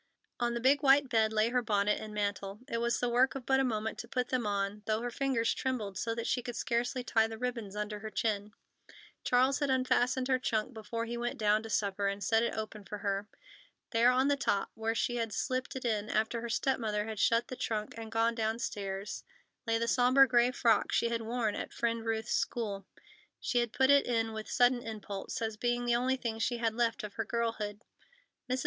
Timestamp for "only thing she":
25.95-26.57